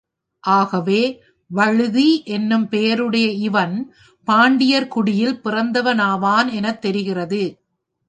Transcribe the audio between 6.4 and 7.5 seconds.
எனத் தெரிகிறது.